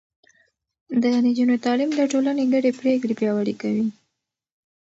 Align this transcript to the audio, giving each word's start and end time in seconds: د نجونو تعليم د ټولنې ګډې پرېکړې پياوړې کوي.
د 1.01 1.03
نجونو 1.25 1.55
تعليم 1.65 1.91
د 1.95 2.01
ټولنې 2.11 2.43
ګډې 2.53 2.71
پرېکړې 2.81 3.13
پياوړې 3.19 3.55
کوي. 3.61 3.85